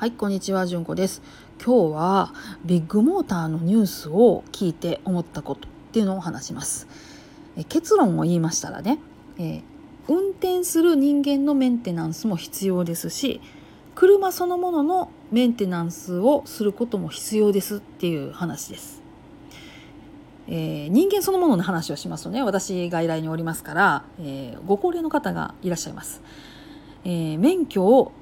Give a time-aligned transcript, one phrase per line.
[0.00, 1.20] はい、こんにちは、じゅんこです。
[1.62, 2.32] 今日は
[2.64, 6.88] ビッグモーターのニュースを聞いて思ったことっていうのを話します。
[7.54, 8.98] え結論を言いましたらね、
[9.36, 9.62] えー
[10.08, 13.42] 運転する人間のメンテナンスも必要ですし、
[13.94, 19.02] 車そのもののメンテナンスをすることも必要ですっていう話です。
[20.48, 26.22] えー人間そのものの話をしますとね私外来におりますから、えーご高齢の方がいらっしゃいます、
[27.04, 28.12] え免許を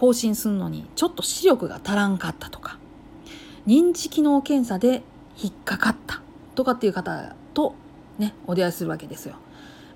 [0.00, 2.78] 更新するのにちょっと視力が足らんかったとか
[3.66, 5.02] 認知機能検査で
[5.36, 6.22] 引っかかった
[6.54, 7.74] とかっていう方と
[8.18, 9.34] ねお出会いするわけですよ。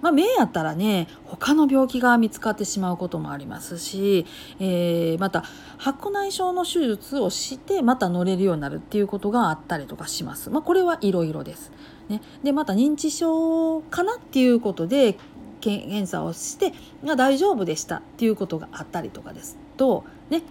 [0.02, 4.26] まあ、目やったらね他の病気が見つかってしまうこともありますし、
[4.60, 5.44] えーまた
[5.78, 10.50] 白内障の手術をしてまた乗れるようになるっていうことがあったりとかします。
[10.50, 11.72] まあ、これはいろいろです。
[12.10, 15.16] ね、でまた認知症かなっていうことで
[15.64, 16.72] 検査をして
[17.04, 20.42] が大丈夫でしたっていうことがあったりとかですとね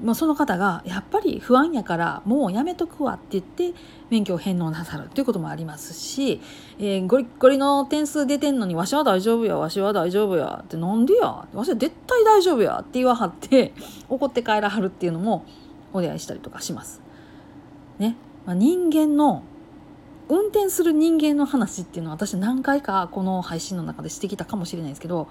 [0.00, 3.72] まあ、その方がやっぱり不安やからもうやめとくわって言って
[4.10, 6.40] 免許を返納なさるということもありますし、
[6.78, 13.72] えーゴリゴリの点数出てんのに「わしは大丈夫やわしは大丈夫や」って「なんでやわしは絶対大丈夫や」って言わはって
[14.08, 15.44] 怒って帰らはるっていうのも
[15.92, 17.00] お出会いしたりとかします。
[17.98, 19.42] ねまあ、人間の
[20.28, 25.28] 運転する人間の話っていうのは私何回かこの配信の中でしてきたかもしれないですけど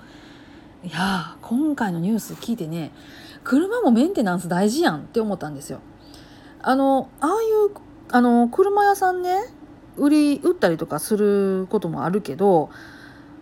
[0.83, 2.91] いやー今回のニュース聞いてね
[3.43, 5.81] 車もメンテナンス大事やんって思ったんですよ。
[6.61, 7.71] あのああいう
[8.09, 9.35] あの車屋さんね
[9.97, 12.69] 売り売ったりとかすることもあるけど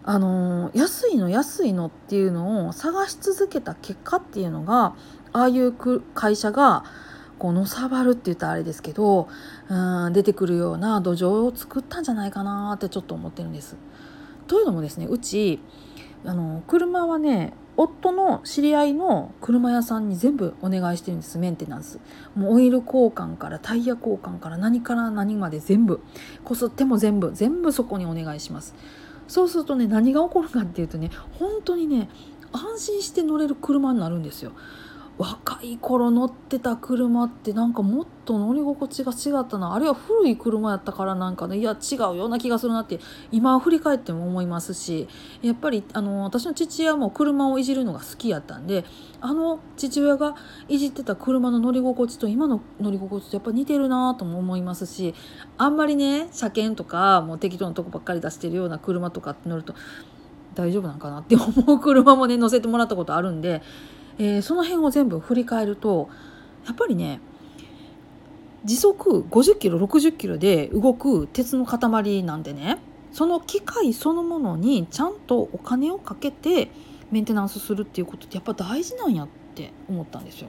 [0.03, 4.95] あの安いの安いのっていうのを探し続けた結果っていうのが
[5.31, 5.73] ああいう
[6.13, 6.83] 会社が
[7.44, 9.27] こうのさばるって言ったらあれですけど
[9.67, 13.75] うん出てくるような土壌を作ったんじゃないかなってちょっと思ってるんです。
[14.47, 15.59] というのもですねうち
[16.23, 21.38] あの車はね夫の知り合いの車屋さんに全部お願いしてるんです。
[21.38, 22.00] メンテナンス。
[22.33, 26.00] もうオイル交換からタイヤ交換から何から何まで全部。
[26.45, 27.33] こすっても全部。
[27.33, 28.73] 全部そこにお願いします。
[29.28, 32.07] そうするとね何が起こるかっていうとね本当にね
[32.53, 34.53] 安心して乗れる車になるんですよ。
[35.19, 39.75] 若い頃乗ってた車ってなんかもっと乗り心地が違ったな。
[39.75, 43.00] あるいは古い車やったからなんかねいや違うような気がするなって
[43.31, 45.07] 今振り返っても思いますし
[45.44, 48.85] やっぱりあの私の父親も車をいじるのが好きやったんで
[49.22, 50.35] あの父親が
[50.68, 55.13] いじってた車の乗り心地と今の乗り心地とやっぱ似てるなとも思いますし
[55.59, 59.75] あんまりね車検とかもう適当なとこばっかり出してるような車とかって乗ると
[60.56, 63.62] 大丈夫なんかなって思う車もね乗せてもらったことあるんで、
[64.19, 66.09] えーその辺を全部振り返ると
[66.66, 67.19] やっぱりね
[68.63, 72.79] 時速50キロ60キロで動く鉄の塊なんでね
[73.12, 76.69] その機械そのものにちゃんとお金をかけて
[77.12, 80.47] メンテナンスするっていうことってやっぱ大事なんやって思ったんですよ。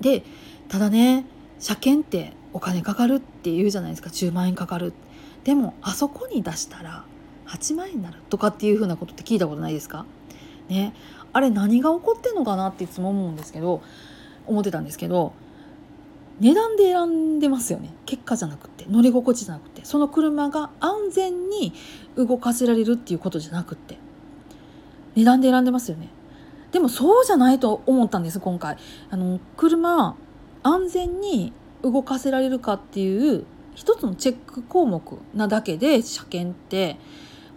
[0.00, 0.24] で
[0.68, 1.24] ただね
[1.58, 4.10] 車検ってお金かかるって言うじゃないですか。
[4.10, 4.92] 10万円かかる。
[5.44, 7.04] でもあそこに出したら
[7.46, 10.04] 8万円になるとかっていうふうなことって聞いたことないですか？
[10.68, 10.94] ね。
[11.32, 13.82] あれ何が起こってんのかなっていつも思うんですけど
[14.46, 15.34] 思ってたんですけど
[16.40, 17.94] 値段で選んでますよね。
[18.04, 19.84] 結果じゃなくて乗り心地じゃなくて。
[19.84, 21.72] その車が安全に
[22.16, 23.98] 動かせられるっていうことじゃなくって。
[25.14, 26.10] 値段で選んでますよね。
[26.72, 28.76] でもそうじゃないと思ったんです今回。
[29.10, 30.14] あの車
[30.62, 36.98] 安全に動かせられるかっていう一つのチェック項目なだけで車検って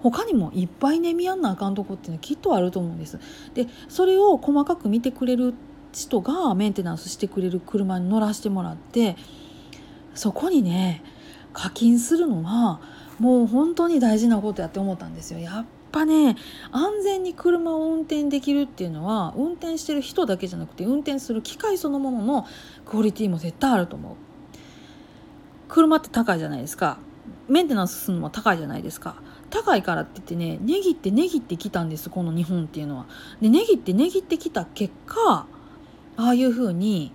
[0.01, 3.19] 他にもいっぱいね見やんなあかんとこっていうのはきっとあると思うんです。
[3.53, 5.53] でそれを細かく見てくれる
[5.91, 9.15] 人がメンテナンスしてくれる車に乗らせてもらって
[10.13, 11.03] そこにね
[11.53, 12.79] 課金するのは
[13.19, 15.39] もう本当に大事なことやって思ったんですよ。
[15.39, 16.35] やっぱね
[16.71, 22.45] 安全に車を運転できるっていうのは運転してる人だけじゃなくて運転する機械そのものの
[22.85, 24.15] クオリティも絶対あると思う。
[25.67, 26.97] 車って高いじゃないですか
[27.49, 29.15] メンテナンスするのも高いじゃないですか
[29.49, 33.05] 高いからって言ってね値切って値切ってきたんですこの日本っていうのは。
[33.41, 35.47] で値切って値切ってきた結果
[36.17, 37.11] ああいうふうに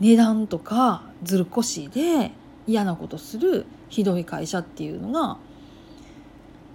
[0.00, 2.32] 値段とかずる腰で
[2.66, 5.38] 嫌なことするひどい会社っていうのが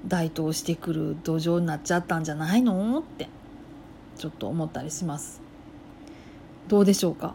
[0.07, 3.27] 台頭してくる土壌になっちゃったんじゃないのって
[4.17, 5.41] ちょっと思ったりします。
[6.67, 7.33] どうでしょうか？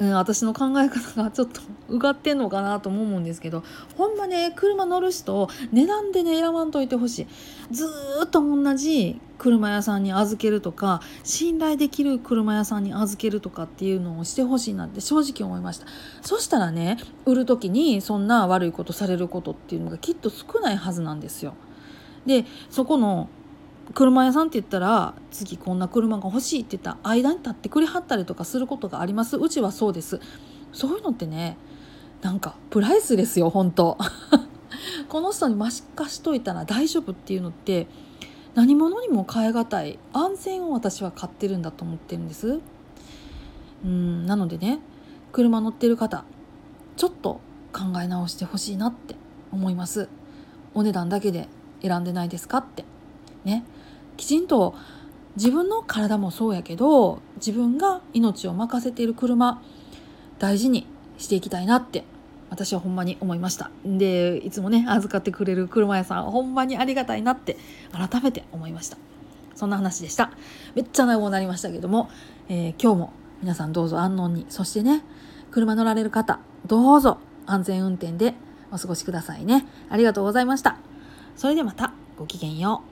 [0.00, 3.62] うん、私の考え方がちょっとうがってんのかなと思うんですけど
[3.96, 7.26] ほんまね車乗る人値段でね選ばんといてほしい。
[7.70, 7.86] ず
[8.24, 15.86] っと同じ車屋さんに預けるとか信頼できる車屋さんに預けるとかっていうのをしてほしいなって正直思いました。
[16.22, 21.54] そしたらね売る時にそんな悪いことされることっていうのがきっと少ないはずなんですよ。
[22.26, 23.28] でそこの
[23.94, 29.36] 車屋さんって言ったら次こんな車が欲しいって言った間に立ってくれはったりとかすることがあります。
[29.36, 30.20] うちはそうです。
[30.72, 31.56] そういうのってね
[32.22, 33.98] なんかプライスですよ本当。
[35.08, 37.88] この人に増し貸しといたら大丈夫っていうのって
[38.54, 42.60] 何者にも代え難い安全を私は買ってるんだと思ってるんです。
[43.84, 44.78] うんなのでね
[45.32, 46.24] 車乗ってる方
[46.96, 47.40] ちょっと
[47.72, 49.16] 考え直してほしいなって
[49.52, 50.08] 思います。
[50.74, 51.48] お値段だけで
[51.82, 52.84] 選んでないですかって。
[53.44, 53.64] ね。
[54.20, 54.74] きちんと
[55.36, 59.62] 自分の体もそうやけど自分が命を任せている車
[60.38, 60.86] 大事に
[61.16, 62.04] していきたいなって
[62.50, 63.70] 私はほんまに思いました。
[63.82, 67.56] でいつもね預かってくれる車屋さんほんまにありがたいなって
[67.92, 68.98] 改めて思いました。
[69.54, 70.32] そんな話でした。
[70.74, 72.10] めっちゃ長くなりましたけども、
[72.50, 75.02] えー、今日も皆さんどうぞ安穏にそしてね
[75.50, 78.34] 車乗られる方どうぞ安全運転で
[78.70, 79.66] お過ごしくださいね。
[79.88, 80.76] ありがとうございました。
[81.36, 82.89] それではまたごきげんよう。